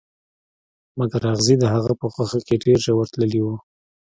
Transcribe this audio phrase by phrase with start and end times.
[0.97, 3.55] مګر اغزي د هغه په غوښه کې ډیر ژور تللي وو